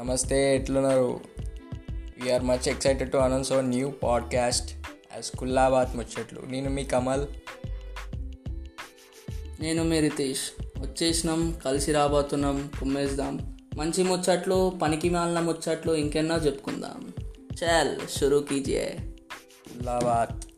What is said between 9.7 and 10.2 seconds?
మీ